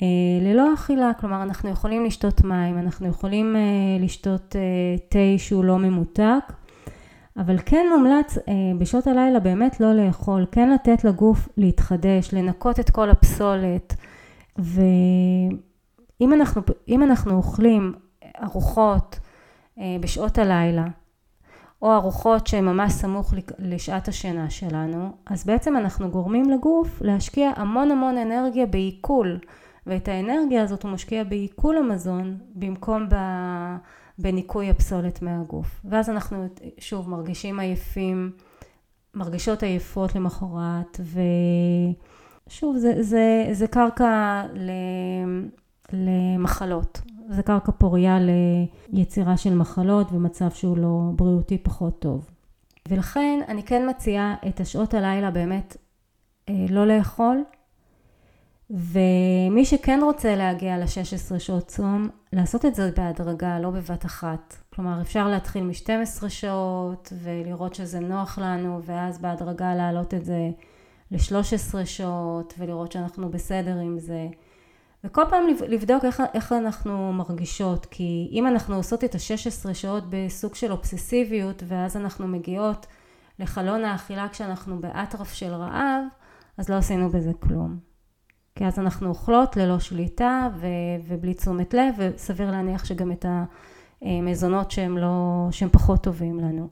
אה, 0.01 0.07
ללא 0.41 0.73
אכילה, 0.73 1.11
כלומר 1.19 1.43
אנחנו 1.43 1.69
יכולים 1.69 2.05
לשתות 2.05 2.43
מים, 2.43 2.77
אנחנו 2.77 3.07
יכולים 3.07 3.55
אה, 3.55 3.61
לשתות 3.99 4.55
אה, 4.55 4.61
תה 5.09 5.37
שהוא 5.37 5.63
לא 5.63 5.77
ממותק, 5.77 6.53
אבל 7.37 7.57
כן 7.65 7.85
מומלץ 7.97 8.37
בשעות 8.79 9.07
הלילה 9.07 9.39
באמת 9.39 9.79
לא 9.79 9.93
לאכול, 9.93 10.45
כן 10.51 10.69
לתת 10.69 11.03
לגוף 11.03 11.49
להתחדש, 11.57 12.33
לנקות 12.33 12.79
את 12.79 12.89
כל 12.89 13.09
הפסולת, 13.09 13.95
ואם 14.57 15.59
אנחנו, 16.33 16.61
אנחנו 16.91 17.35
אוכלים 17.35 17.93
ארוחות 18.43 19.19
בשעות 19.99 20.37
הלילה, 20.37 20.85
או 21.81 21.93
ארוחות 21.93 22.47
שהן 22.47 22.65
ממש 22.65 22.93
סמוך 22.93 23.33
לשעת 23.59 24.07
השינה 24.07 24.49
שלנו, 24.49 25.09
אז 25.25 25.45
בעצם 25.45 25.77
אנחנו 25.77 26.09
גורמים 26.11 26.49
לגוף 26.49 27.01
להשקיע 27.01 27.51
המון 27.55 27.91
המון 27.91 28.17
אנרגיה 28.17 28.65
בעיכול. 28.65 29.39
ואת 29.87 30.07
האנרגיה 30.07 30.63
הזאת 30.63 30.83
הוא 30.83 30.91
משקיע 30.91 31.23
בעיכול 31.23 31.77
המזון 31.77 32.37
במקום 32.55 33.07
בניקוי 34.19 34.69
הפסולת 34.69 35.21
מהגוף. 35.21 35.81
ואז 35.85 36.09
אנחנו 36.09 36.47
שוב 36.79 37.09
מרגישים 37.09 37.59
עייפים, 37.59 38.31
מרגישות 39.13 39.63
עייפות 39.63 40.15
למחרת, 40.15 40.99
ושוב 42.47 42.77
זה, 42.77 43.03
זה, 43.03 43.47
זה 43.51 43.67
קרקע 43.67 44.43
ל, 44.53 44.71
למחלות. 45.93 47.01
זה 47.29 47.43
קרקע 47.43 47.71
פוריה 47.71 48.17
ליצירה 48.93 49.37
של 49.37 49.55
מחלות 49.55 50.11
ומצב 50.11 50.51
שהוא 50.51 50.77
לא 50.77 51.11
בריאותי 51.15 51.57
פחות 51.57 51.99
טוב. 51.99 52.29
ולכן 52.89 53.39
אני 53.47 53.63
כן 53.63 53.89
מציעה 53.89 54.35
את 54.47 54.59
השעות 54.59 54.93
הלילה 54.93 55.31
באמת 55.31 55.77
אה, 56.49 56.65
לא 56.69 56.87
לאכול, 56.87 57.43
ומי 58.69 59.65
שכן 59.65 59.99
רוצה 60.03 60.35
להגיע 60.35 60.77
ל-16 60.77 61.39
שעות 61.39 61.67
צום, 61.67 62.09
לעשות 62.33 62.65
את 62.65 62.75
זה 62.75 62.91
בהדרגה, 62.97 63.59
לא 63.59 63.69
בבת 63.69 64.05
אחת. 64.05 64.55
כלומר, 64.73 65.01
אפשר 65.01 65.27
להתחיל 65.27 65.63
מ-12 65.63 66.29
שעות 66.29 67.13
ולראות 67.23 67.75
שזה 67.75 67.99
נוח 67.99 68.39
לנו, 68.39 68.81
ואז 68.85 69.19
בהדרגה 69.19 69.75
להעלות 69.75 70.13
את 70.13 70.25
זה 70.25 70.49
ל-13 71.11 71.85
שעות 71.85 72.53
ולראות 72.57 72.91
שאנחנו 72.91 73.29
בסדר 73.29 73.77
עם 73.77 73.99
זה. 73.99 74.27
וכל 75.05 75.23
פעם 75.29 75.43
לבדוק 75.67 76.05
איך, 76.05 76.23
איך 76.33 76.51
אנחנו 76.51 77.13
מרגישות, 77.13 77.85
כי 77.85 78.29
אם 78.31 78.47
אנחנו 78.47 78.75
עושות 78.75 79.03
את 79.03 79.15
ה-16 79.15 79.73
שעות 79.73 80.03
בסוג 80.09 80.55
של 80.55 80.71
אובססיביות, 80.71 81.63
ואז 81.67 81.97
אנחנו 81.97 82.27
מגיעות 82.27 82.85
לחלון 83.39 83.83
האכילה 83.83 84.27
כשאנחנו 84.29 84.81
באטרף 84.81 85.33
של 85.33 85.53
רעב, 85.53 86.03
אז 86.57 86.69
לא 86.69 86.75
עשינו 86.75 87.09
בזה 87.09 87.31
כלום. 87.39 87.79
כי 88.55 88.65
אז 88.65 88.79
אנחנו 88.79 89.09
אוכלות 89.09 89.57
ללא 89.57 89.79
שליטה 89.79 90.49
ו- 90.55 90.67
ובלי 91.07 91.33
תשומת 91.33 91.73
לב, 91.73 91.95
וסביר 91.97 92.51
להניח 92.51 92.85
שגם 92.85 93.11
את 93.11 93.25
המזונות 94.01 94.71
שהם, 94.71 94.97
לא, 94.97 95.47
שהם 95.51 95.69
פחות 95.69 96.03
טובים 96.03 96.39
לנו. 96.39 96.69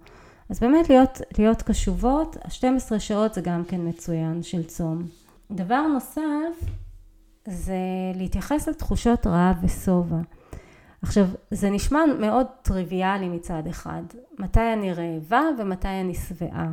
אז 0.49 0.59
באמת 0.59 0.89
להיות, 0.89 1.21
להיות 1.37 1.61
קשובות, 1.61 2.37
ה-12 2.45 2.99
שעות 2.99 3.33
זה 3.33 3.41
גם 3.41 3.63
כן 3.63 3.87
מצוין 3.87 4.43
של 4.43 4.63
צום. 4.63 5.03
דבר 5.51 5.81
נוסף 5.87 6.82
זה 7.47 7.77
להתייחס 8.15 8.67
לתחושות 8.67 9.27
רעב 9.27 9.55
ושובע. 9.63 10.17
עכשיו, 11.01 11.25
זה 11.51 11.69
נשמע 11.69 11.99
מאוד 12.19 12.47
טריוויאלי 12.61 13.29
מצד 13.29 13.67
אחד, 13.69 14.01
מתי 14.39 14.73
אני 14.73 14.93
רעבה 14.93 15.41
ומתי 15.59 15.87
אני 15.87 16.13
שבעה. 16.13 16.71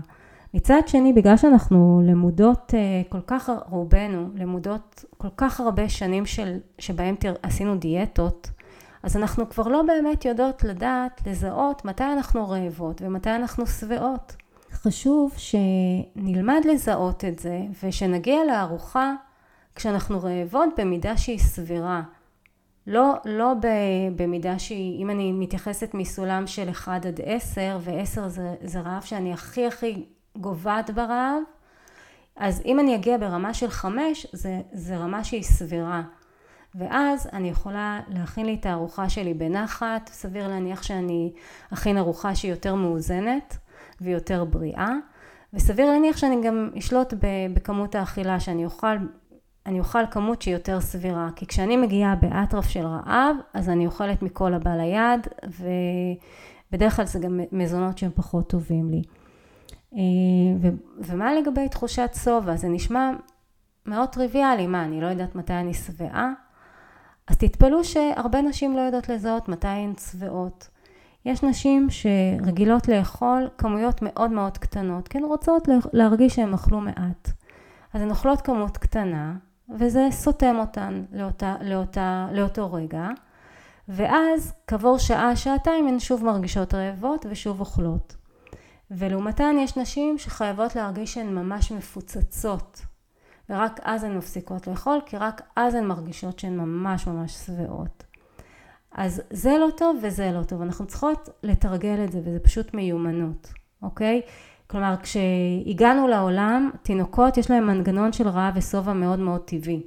מצד 0.55 0.81
שני, 0.87 1.12
בגלל 1.12 1.37
שאנחנו 1.37 2.03
למודות 2.05 2.75
אה, 2.75 3.03
כל 3.09 3.21
כך, 3.27 3.50
רובנו, 3.71 4.29
למודות 4.35 5.05
כל 5.19 5.29
כך 5.37 5.61
הרבה 5.61 5.89
שנים 5.89 6.27
של, 6.27 6.59
שבהם 6.79 7.15
עשינו 7.43 7.77
דיאטות, 7.77 8.50
אז 9.03 9.17
אנחנו 9.17 9.49
כבר 9.49 9.69
לא 9.69 9.83
באמת 9.83 10.25
יודעות 10.25 10.65
לדעת, 10.65 11.21
לזהות 11.27 11.85
מתי 11.85 12.05
אנחנו 12.05 12.49
רעבות 12.49 13.03
ומתי 13.03 13.31
אנחנו 13.31 13.67
שבעות. 13.67 14.37
חשוב 14.73 15.33
שנלמד 15.37 16.61
לזהות 16.65 17.25
את 17.25 17.39
זה 17.39 17.61
ושנגיע 17.83 18.45
לארוחה 18.47 19.15
כשאנחנו 19.75 20.23
רעבות 20.23 20.69
במידה 20.79 21.17
שהיא 21.17 21.39
סבירה. 21.39 22.03
לא, 22.87 23.15
לא 23.25 23.53
במידה 24.17 24.59
שהיא, 24.59 25.03
אם 25.03 25.11
אני 25.11 25.33
מתייחסת 25.33 25.95
מסולם 25.95 26.47
של 26.47 26.71
1 26.71 27.07
עד 27.07 27.21
10 27.25 27.79
ו-10 27.81 28.29
זה, 28.29 28.55
זה 28.62 28.81
רעב 28.81 29.03
שאני 29.03 29.33
הכי 29.33 29.67
הכי 29.67 30.05
גוועת 30.37 30.91
ברעב, 30.91 31.43
אז 32.37 32.62
אם 32.65 32.81
אני 32.81 32.95
אגיע 32.95 33.19
ברמה 33.19 33.55
של 33.55 33.71
חמש, 33.71 34.27
זה, 34.33 34.61
זה 34.73 34.97
רמה 34.97 35.25
שהיא 35.25 35.43
סבירה. 35.43 36.03
ואז 36.75 37.29
אני 37.33 37.50
יכולה 37.50 38.00
להכין 38.09 38.47
לי 38.47 38.55
את 38.55 38.67
הארוחה 38.67 39.09
שלי 39.09 39.35
בנחת, 39.35 40.11
סביר 40.12 40.49
להניח 40.49 40.83
שאני 40.83 41.33
אכין 41.73 41.99
ארוחה 41.99 42.35
שהיא 42.35 42.50
יותר 42.50 42.75
מאוזנת 42.75 43.57
ויותר 44.00 44.45
בריאה, 44.45 44.93
וסביר 45.55 45.87
להניח 45.91 46.17
שאני 46.17 46.47
גם 46.47 46.71
אשלוט 46.79 47.15
בכמות 47.55 47.95
האכילה, 47.95 48.41
שאני 48.41 48.65
אוכל, 48.65 48.97
אני 49.71 49.79
אוכל 49.79 50.07
כמות 50.11 50.43
שהיא 50.43 50.55
יותר 50.55 50.81
סבירה, 50.81 51.29
כי 51.37 51.47
כשאני 51.47 51.77
מגיעה 51.77 52.17
באטרף 52.17 52.69
של 52.69 52.87
רעב, 52.87 53.37
אז 53.55 53.69
אני 53.69 53.87
אוכלת 53.87 54.23
מכל 54.23 54.55
הבא 54.55 54.71
ליד, 54.71 55.27
ובדרך 56.71 56.97
כלל 56.97 57.07
זה 57.07 57.19
גם 57.19 57.41
מזונות 57.53 57.99
שהם 57.99 58.11
פחות 58.15 58.50
טובים 58.50 58.91
לי. 58.91 59.03
אה, 59.95 60.71
ומה 60.99 61.35
לגבי 61.35 61.69
תחושת 61.69 62.11
שובע? 62.25 62.57
זה 62.57 62.69
נשמע 62.69 63.11
מאוד 63.87 64.09
טריוויאלי, 64.09 64.67
מה, 64.67 64.85
אני 64.85 65.00
לא 65.00 65.07
יודעת 65.07 65.35
מתי 65.35 65.53
אני 65.53 65.75
שבעה? 65.75 66.33
אז 67.29 67.37
תתפלאו 67.37 67.85
שהרבה 67.85 68.43
נשים 68.43 68.77
לא 68.77 68.81
יודעות 68.81 69.09
לזהות 69.09 69.49
מתי 69.49 69.69
הן 69.69 69.93
שבעות. 70.11 70.69
יש 71.25 71.43
נשים 71.43 71.89
שרגילות 71.91 72.89
לאכול 72.89 73.49
כמויות 73.59 74.03
מאוד 74.03 74.31
מאוד 74.31 74.59
קטנות, 74.59 75.09
כי 75.09 75.19
הן 75.19 75.25
רוצות 75.25 75.69
להרגיש 75.93 76.35
שהן 76.35 76.55
אכלו 76.55 76.81
מעט. 76.81 77.31
אז 77.95 78.03
הן 78.03 78.11
אוכלות 78.11 78.41
כמות 78.41 78.77
קטנה, 78.77 79.35
וזה 79.79 80.09
סותם 80.11 80.57
אותן 80.59 81.05
לאותה, 81.12 81.57
לאותה, 81.61 82.29
לאותו 82.33 82.73
רגע, 82.73 83.09
ואז 83.89 84.53
כעבור 84.67 84.99
שעה, 84.99 85.37
שעתיים 85.37 85.89
הן 85.89 85.99
שוב 85.99 86.25
מרגישות 86.25 86.75
רעבות 86.75 87.27
ושוב 87.31 87.61
אוכלות. 87.61 88.17
ולעומתן 88.91 89.57
יש 89.59 89.77
נשים 89.77 90.19
שחייבות 90.19 90.77
להרגיש 90.77 91.15
שהן 91.15 91.35
ממש 91.35 91.73
מפוצצות 91.73 92.81
ורק 93.50 93.81
אז 93.83 94.05
הן 94.05 94.17
מפסיקות 94.17 94.67
לאכול 94.67 95.00
כי 95.07 95.17
רק 95.17 95.43
אז 95.57 95.75
הן 95.75 95.87
מרגישות 95.87 96.39
שהן 96.39 96.57
ממש 96.57 97.07
ממש 97.07 97.33
שבעות. 97.47 98.05
אז 98.93 99.23
זה 99.31 99.59
לא 99.59 99.69
טוב 99.77 99.97
וזה 100.03 100.31
לא 100.35 100.43
טוב, 100.43 100.62
אנחנו 100.62 100.87
צריכות 100.87 101.29
לתרגל 101.43 102.05
את 102.05 102.12
זה 102.12 102.21
וזה 102.25 102.39
פשוט 102.41 102.75
מיומנות, 102.75 103.53
אוקיי? 103.83 104.21
כלומר 104.71 104.95
כשהגענו 105.03 106.09
לעולם, 106.09 106.71
תינוקות 106.83 107.37
יש 107.37 107.50
להם 107.50 107.67
מנגנון 107.67 108.12
של 108.12 108.29
רעב 108.29 108.55
ושובע 108.57 108.93
מאוד 108.93 109.19
מאוד 109.19 109.41
טבעי. 109.41 109.83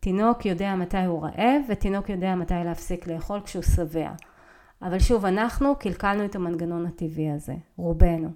תינוק 0.00 0.46
יודע 0.46 0.74
מתי 0.74 1.04
הוא 1.04 1.22
רעב 1.22 1.62
ותינוק 1.68 2.08
יודע 2.08 2.34
מתי 2.34 2.54
להפסיק 2.64 3.06
לאכול 3.06 3.40
כשהוא 3.40 3.62
שבע. 3.62 4.10
אבל 4.82 4.98
שוב, 4.98 5.24
אנחנו 5.24 5.76
קלקלנו 5.76 6.24
את 6.24 6.34
המנגנון 6.34 6.86
הטבעי 6.86 7.30
הזה, 7.30 7.54
רובנו. 7.76 8.30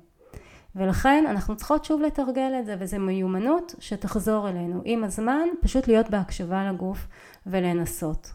ולכן 0.77 1.25
אנחנו 1.29 1.57
צריכות 1.57 1.85
שוב 1.85 2.01
לתרגל 2.01 2.53
את 2.61 2.67
זה, 2.67 2.77
וזו 2.79 2.99
מיומנות 2.99 3.75
שתחזור 3.79 4.49
אלינו. 4.49 4.81
עם 4.85 5.05
הזמן, 5.05 5.49
פשוט 5.61 5.89
להיות 5.89 6.11
בהקשבה 6.11 6.73
לגוף 6.73 7.07
ולנסות. 7.47 8.33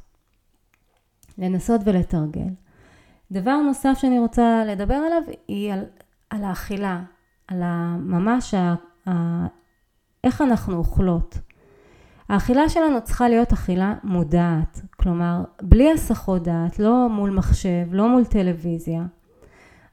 לנסות 1.38 1.82
ולתרגל. 1.86 2.50
דבר 3.32 3.58
נוסף 3.58 3.94
שאני 3.98 4.20
רוצה 4.20 4.64
לדבר 4.68 4.96
עליו 4.96 5.22
היא 5.48 5.74
על, 5.74 5.86
על 6.30 6.44
האכילה, 6.44 7.02
על 7.48 7.64
ממש 8.00 8.54
איך 10.24 10.42
אנחנו 10.42 10.78
אוכלות. 10.78 11.38
האכילה 12.30 12.70
שלנו 12.70 13.02
צריכה 13.04 13.30
להיות 13.30 13.54
אכילה 13.54 13.94
מודעת, 14.04 14.82
כלומר 14.96 15.44
בלי 15.62 15.92
הסחות 15.92 16.44
דעת, 16.44 16.80
לא 16.80 17.10
מול 17.10 17.30
מחשב, 17.30 17.88
לא 17.92 18.10
מול 18.10 18.26
טלוויזיה. 18.26 19.04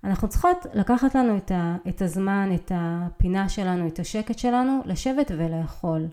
אנחנו 0.05 0.29
צריכות 0.29 0.67
לקחת 0.75 1.15
לנו 1.15 1.37
את, 1.37 1.51
ה, 1.51 1.77
את 1.89 2.03
הזמן, 2.03 2.51
את 2.55 2.73
הפינה 2.75 3.49
שלנו, 3.49 3.87
את 3.87 3.99
השקט 3.99 4.39
שלנו, 4.39 4.81
לשבת 4.85 5.31
ולאכול. 5.37 6.07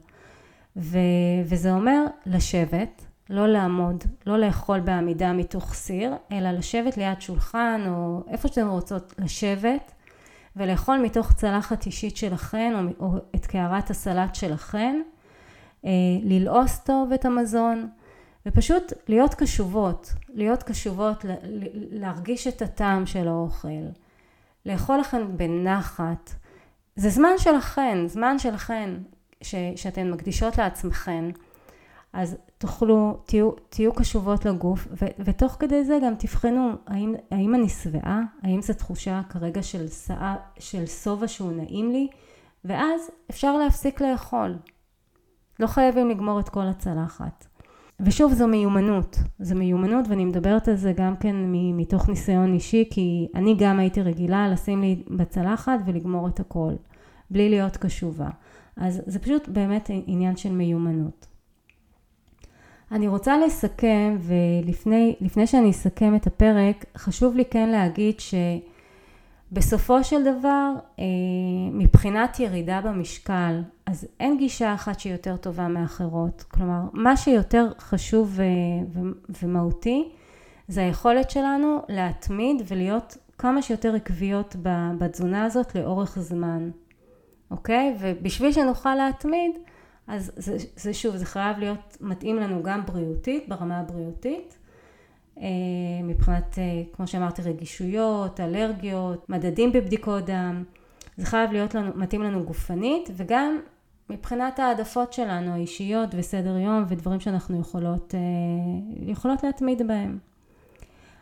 ו, 0.78 0.98
וזה 1.46 1.74
אומר 1.74 2.06
לשבת, 2.26 3.06
לא 3.30 3.48
לעמוד, 3.48 4.04
לא 4.26 4.38
לאכול 4.38 4.80
בעמידה 4.80 5.34
מתוך 5.34 5.74
סיר, 5.74 6.14
אלא 6.32 6.52
לשבת 6.52 6.98
ליד 6.98 7.22
שולחן 7.22 7.82
או 7.88 8.24
איפה 8.28 8.48
שאתן 8.48 8.68
רוצות 8.68 9.14
לשבת 9.20 9.92
ולאכול 10.58 10.98
מתוך 10.98 11.34
צלחת 11.34 11.86
אישית 11.86 12.18
שלכן 12.18 12.74
או, 12.76 13.08
או 13.08 13.18
את 13.36 13.46
קערת 13.46 13.90
הסלט 13.90 14.36
שלכן, 14.36 15.02
אה, 15.86 15.90
ללעוס 16.24 16.80
טוב 16.80 17.12
את 17.12 17.26
המזון 17.26 17.90
ופשוט 18.46 18.94
להיות 19.08 19.34
קשובות, 19.34 20.14
להיות 20.30 20.64
קשובות, 20.64 21.26
להרגיש 21.92 22.48
את 22.48 22.62
הטעם 22.62 23.06
של 23.06 23.28
האוכל. 23.28 23.68
לאכול 24.66 24.98
לכן 25.00 25.38
בנחת. 25.38 26.32
זה 26.96 27.10
זמן 27.10 27.38
שלכן, 27.38 28.08
זמן 28.08 28.40
שלכן 28.40 28.90
ש, 29.42 29.56
שאתן 29.76 30.12
מקדישות 30.12 30.58
לעצמכן. 30.58 31.26
אז 32.16 32.38
תוכלו, 32.58 33.18
תהיו, 33.26 33.52
תהיו 33.70 33.94
קשובות 33.94 34.46
לגוף, 34.46 34.88
ו, 34.92 35.06
ותוך 35.20 35.56
כדי 35.60 35.84
זה 35.84 36.00
גם 36.04 36.14
תבחנו 36.20 36.72
האם, 36.88 37.16
האם 37.32 37.56
אני 37.56 37.70
שבעה, 37.70 38.22
האם 38.42 38.62
זו 38.62 38.74
תחושה 38.74 39.22
כרגע 39.30 39.64
של, 39.64 39.88
שאה, 39.88 40.36
של 40.60 40.86
שובע 40.86 41.28
שהוא 41.28 41.52
נעים 41.52 41.92
לי, 41.92 42.08
ואז 42.66 43.02
אפשר 43.30 43.58
להפסיק 43.58 44.02
לאכול. 44.02 44.56
לא 45.60 45.68
חייבים 45.68 46.10
לגמור 46.10 46.40
את 46.40 46.50
כל 46.50 46.62
הצלחת. 46.62 47.48
ושוב 48.00 48.34
זו 48.34 48.48
מיומנות, 48.48 49.18
זו 49.40 49.56
מיומנות 49.56 50.08
ואני 50.10 50.26
מדברת 50.26 50.68
על 50.68 50.76
זה 50.76 50.94
גם 50.94 51.18
כן 51.18 51.36
מתוך 51.52 52.10
ניסיון 52.10 52.54
אישי 52.54 52.84
כי 52.90 53.28
אני 53.36 53.56
גם 53.60 53.80
הייתי 53.80 54.02
רגילה 54.02 54.48
לשים 54.48 54.82
לי 54.82 55.04
בצלחת 55.08 55.80
ולגמור 55.86 56.28
את 56.28 56.40
הכל 56.40 56.74
בלי 57.30 57.50
להיות 57.50 57.78
קשובה 57.78 58.30
אז 58.78 59.02
זה 59.06 59.20
פשוט 59.20 59.48
באמת 59.48 59.90
עניין 60.06 60.38
של 60.38 60.52
מיומנות. 60.52 61.35
אני 62.96 63.08
רוצה 63.08 63.38
לסכם 63.38 64.18
ולפני 64.20 65.48
שאני 65.48 65.72
אסכם 65.72 66.16
את 66.16 66.28
הפרק 66.28 66.86
חשוב 66.98 67.36
לי 67.36 67.46
כן 67.46 67.70
להגיד 67.70 68.16
שבסופו 69.52 70.04
של 70.04 70.24
דבר 70.24 70.72
אה, 71.00 71.04
מבחינת 71.72 72.40
ירידה 72.40 72.82
במשקל 72.82 73.62
אז 73.86 74.08
אין 74.20 74.38
גישה 74.38 74.74
אחת 74.74 75.00
שהיא 75.00 75.14
יותר 75.14 75.38
טובה 75.38 75.68
מאחרות. 75.68 76.44
כלומר 76.48 76.80
מה 76.94 77.18
שיותר 77.18 77.68
חשוב 77.80 78.40
ומהותי 79.42 80.10
זה 80.68 80.82
היכולת 80.82 81.30
שלנו 81.30 81.82
להתמיד 81.90 82.62
ולהיות 82.68 83.18
כמה 83.38 83.62
שיותר 83.62 83.96
עקביות 83.96 84.56
בתזונה 84.98 85.44
הזאת 85.44 85.76
לאורך 85.76 86.20
זמן. 86.20 86.70
אוקיי? 87.52 87.96
ובשביל 88.00 88.52
שנוכל 88.52 88.96
להתמיד 88.96 89.52
אז 90.08 90.32
זה, 90.36 90.58
זה 90.76 90.94
שוב, 90.94 91.16
זה 91.16 91.26
חייב 91.26 91.58
להיות 91.60 91.98
מתאים 92.02 92.36
לנו 92.36 92.64
גם 92.64 92.86
בריאותית, 92.86 93.50
ברמה 93.50 93.80
הבריאותית, 93.80 94.58
אה, 95.38 95.46
מבחינת, 96.04 96.60
אה, 96.60 96.84
כמו 96.94 97.08
שאמרתי, 97.08 97.42
רגישויות, 97.42 98.40
אלרגיות, 98.40 99.30
מדדים 99.30 99.72
בבדיקות 99.72 100.26
דם, 100.26 100.64
זה 101.18 101.26
חייב 101.26 101.52
להיות 101.52 101.76
לנו, 101.76 101.92
מתאים 101.96 102.24
לנו 102.24 102.44
גופנית, 102.44 103.10
וגם 103.16 103.60
מבחינת 104.10 104.60
העדפות 104.60 105.14
שלנו, 105.14 105.52
האישיות 105.52 106.10
וסדר 106.18 106.58
יום 106.58 106.86
ודברים 106.88 107.20
שאנחנו 107.20 107.60
יכולות, 107.60 108.16
אה, 108.16 108.20
יכולות 109.12 109.44
להתמיד 109.44 109.88
בהם. 109.88 110.18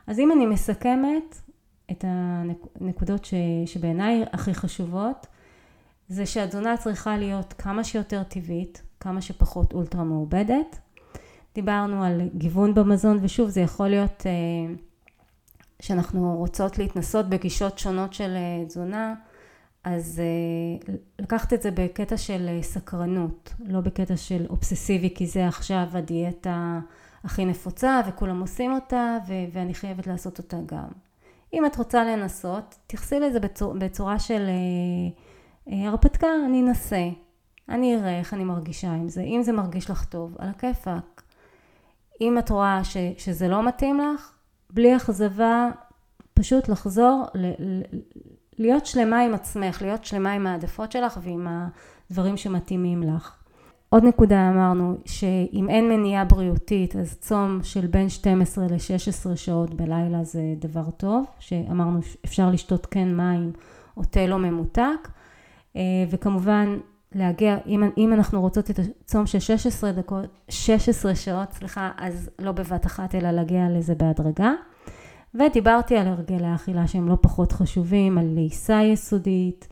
אז 0.08 0.20
אם 0.20 0.32
אני 0.32 0.46
מסכמת 0.46 1.38
את 1.92 2.06
הנקודות 2.08 3.28
שבעיניי 3.66 4.24
הכי 4.34 4.54
חשובות, 4.54 5.28
זה 6.13 6.25
שהתזונה 6.25 6.77
צריכה 6.77 7.17
להיות 7.17 7.53
כמה 7.53 7.84
שיותר 7.84 8.24
טבעית, 8.24 8.82
כמה 9.00 9.22
שפחות 9.22 9.74
אולטרה 9.74 10.03
מעובדת. 10.03 10.79
דיברנו 11.55 12.03
על 12.03 12.22
גיוון 12.36 12.74
במזון 12.74 13.20
ושוב 13.22 13.50
זה 13.50 13.62
יכול 13.62 13.88
להיות 13.88 14.24
אה, 14.25 14.74
שאנחנו 15.82 16.36
רוצות 16.38 16.77
להתנסות 16.77 17.29
בגישות 17.29 17.79
שונות 17.79 18.13
של 18.13 18.36
אה, 18.36 18.65
תזונה 18.65 19.13
אז 19.84 20.22
אה, 20.24 20.93
לקחת 21.20 21.53
את 21.53 21.62
זה 21.62 21.72
בקטע 21.72 22.17
של 22.17 22.60
סקרנות 22.62 23.53
לא 23.60 23.82
בקטע 23.82 24.17
של 24.17 24.46
אובססיבי 24.50 25.13
כי 25.15 25.27
זה 25.27 25.48
עכשיו 25.48 25.88
הדיאטה 25.93 26.79
הכי 27.24 27.46
נפוצה 27.46 28.01
וכולם 28.08 28.41
עושים 28.41 28.74
אותה 28.74 29.17
ו- 29.27 29.46
ואני 29.53 29.74
חייבת 29.74 30.08
לעשות 30.08 30.38
אותה 30.38 30.58
גם. 30.65 30.88
אם 31.53 31.65
את 31.65 31.75
רוצה 31.75 32.03
לנסות 32.03 32.75
תכסי 32.88 33.20
לזה 33.20 33.39
בצור, 33.39 33.74
בצורה 33.74 34.20
של 34.20 34.46
אה, 34.48 35.22
הרפתקה, 35.67 36.27
אני 36.46 36.62
אנסה, 36.62 37.10
אני 37.70 37.96
אראה 37.96 38.20
איך 38.20 38.34
אני 38.34 38.43
מרגישה 38.43 38.91
עם 38.91 39.10
זה, 39.10 39.22
אם 39.22 39.43
זה 39.43 39.51
מרגיש 39.51 39.89
לך 39.89 40.05
טוב, 40.05 40.36
על 40.39 40.50
הכיפאק. 40.50 41.24
אם 42.22 42.38
את 42.38 42.50
רואה 42.50 42.84
ש, 42.84 42.98
שזה 43.17 43.48
לא 43.48 43.67
מתאים 43.67 44.00
לך, 44.00 44.32
בלי 44.69 44.95
אכזבה, 44.95 45.69
פשוט 46.34 46.69
לחזור, 46.69 47.26
ל, 47.36 47.52
ל, 47.60 47.82
להיות 48.60 48.86
שלמה 48.86 49.19
עם 49.19 49.34
עצמך, 49.34 49.82
להיות 49.82 50.06
שלמה 50.06 50.32
עם 50.32 50.47
העדפות 50.47 50.91
שלך 50.91 51.19
ועם 51.23 51.47
הדברים 52.10 52.38
שמתאימים 52.38 53.04
לך. 53.04 53.36
עוד 53.89 54.04
נקודה 54.04 54.49
אמרנו 54.49 54.97
שאם 55.06 55.69
אין 55.69 55.89
מניעה 55.89 56.26
בריאותית 56.26 56.95
אז 56.95 57.17
צום 57.19 57.60
של 57.63 57.88
בין 57.88 58.10
12 58.10 58.65
ל-16 58.67 59.36
שעות 59.36 59.73
בלילה 59.73 60.23
זה 60.23 60.41
דבר 60.60 60.91
טוב, 60.97 61.26
שאמרנו 61.39 61.99
אפשר 62.26 62.49
לשתות 62.49 62.86
כן 62.86 63.15
מים 63.17 63.52
או 63.97 64.04
תה 64.04 64.28
לא 64.28 64.39
ממותק. 64.39 65.10
אה, 65.75 65.81
וכמובן 66.09 66.77
להגיע, 67.15 67.57
אם, 67.67 67.83
אם 67.97 68.13
אנחנו 68.13 68.41
רוצות 68.41 68.69
את 68.69 68.79
הצום 68.79 69.25
של 69.25 69.39
16 69.39 69.91
דקות, 69.91 70.25
16 70.49 71.15
שעות, 71.15 71.51
סליחה, 71.51 71.91
אז 71.97 72.29
לא 72.39 72.51
בבת 72.51 72.86
אחת 72.86 73.15
אלא 73.15 73.31
להגיע 73.31 73.69
לזה 73.69 73.95
בהדרגה. 73.95 74.51
ודיברתי 75.36 75.97
על 75.97 76.07
הרגלי 76.07 76.47
האכילה 76.47 76.88
שהם 76.88 77.07
לא 77.07 77.17
פחות 77.21 77.51
חשובים, 77.51 78.17
על 78.17 78.25
לעיסה 78.33 78.81
יסודית, 78.83 79.67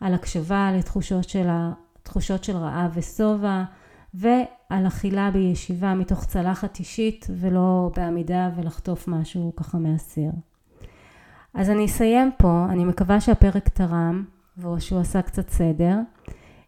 על 0.00 0.14
הקשבה 0.14 0.70
לתחושות 0.78 1.28
של, 1.28 1.48
תחושות 2.02 2.44
של 2.44 2.56
רעב 2.56 2.90
ושובע, 2.94 3.62
ועל 4.14 4.86
אכילה 4.86 5.30
בישיבה 5.30 5.94
מתוך 5.94 6.24
צלחת 6.24 6.78
אישית 6.78 7.26
ולא 7.30 7.90
בעמידה 7.96 8.50
ולחטוף 8.56 9.08
משהו 9.08 9.52
ככה 9.56 9.78
מהסיר. 9.78 10.30
אז 11.54 11.70
אני 11.70 11.84
אסיים 11.84 12.30
פה, 12.38 12.66
אני 12.70 12.84
מקווה 12.84 13.20
שהפרק 13.20 13.68
תרם. 13.68 14.24
ושהוא 14.58 15.00
עשה 15.00 15.22
קצת 15.22 15.50
סדר. 15.50 15.96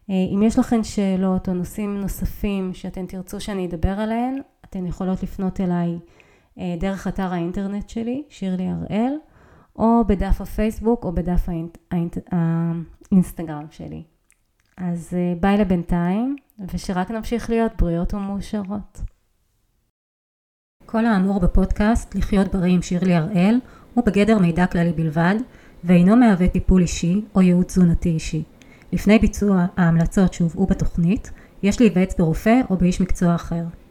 אה, 0.09 0.15
אם 0.35 0.43
יש 0.43 0.59
לכם 0.59 0.83
שאלות 0.83 1.49
או 1.49 1.53
נושאים 1.53 2.01
נוספים 2.01 2.73
שאתן 2.73 3.05
תרצו 3.05 3.39
שאני 3.39 3.65
אדבר 3.65 3.99
עליהן, 3.99 4.41
אתן 4.65 4.85
יכולות 4.85 5.23
לפנות 5.23 5.61
אליי 5.61 5.99
אה, 6.59 6.75
דרך 6.79 7.07
אתר 7.07 7.33
האינטרנט 7.33 7.89
שלי, 7.89 8.23
שירלי 8.29 8.67
הראל, 8.67 9.13
או 9.75 10.03
בדף 10.07 10.41
הפייסבוק 10.41 11.03
או 11.03 11.11
בדף 11.11 11.49
האינט, 11.49 11.77
האינט, 11.91 12.17
האינסטגרם 12.31 13.65
שלי. 13.71 14.03
אז 14.77 15.13
אה, 15.13 15.33
ביי 15.39 15.57
לבינתיים, 15.57 16.35
ושרק 16.73 17.11
נמשיך 17.11 17.49
להיות 17.49 17.71
בריאות 17.77 18.13
ומאושרות. 18.13 19.01
כל 20.85 21.05
האמור 21.05 21.39
בפודקאסט 21.39 22.15
לחיות 22.15 22.55
בריא 22.55 22.73
עם 22.73 22.81
שירלי 22.81 23.15
הראל 23.15 23.59
הוא 23.93 24.05
בגדר 24.05 24.39
מידע 24.39 24.67
כללי 24.67 24.91
בלבד 24.91 25.35
ואינו 25.87 26.15
מהווה 26.15 26.47
טיפול 26.47 26.81
אישי 26.81 27.21
או 27.35 27.41
ייעוץ 27.41 27.67
תזונתי 27.67 28.09
אישי. 28.09 28.43
לפני 28.93 29.19
ביצוע 29.19 29.65
ההמלצות 29.77 30.33
שהובאו 30.33 30.65
בתוכנית, 30.65 31.31
יש 31.63 31.81
להיוועץ 31.81 32.15
ברופא 32.17 32.61
או 32.69 32.77
באיש 32.77 33.01
מקצוע 33.01 33.35
אחר. 33.35 33.63